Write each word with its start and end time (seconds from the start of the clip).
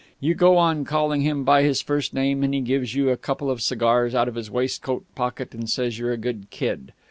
You 0.19 0.33
go 0.33 0.57
on 0.57 0.83
calling 0.83 1.21
him 1.21 1.43
by 1.43 1.61
his 1.61 1.83
first 1.83 2.11
name, 2.11 2.41
and 2.41 2.55
he 2.55 2.61
gives 2.61 2.95
you 2.95 3.11
a 3.11 3.17
couple 3.17 3.51
of 3.51 3.61
cigars 3.61 4.15
out 4.15 4.27
of 4.27 4.33
his 4.33 4.49
waistcoat 4.49 5.05
pocket 5.13 5.53
and 5.53 5.69
says 5.69 5.99
you're 5.99 6.11
a 6.11 6.17
good 6.17 6.47
kid. 6.49 6.93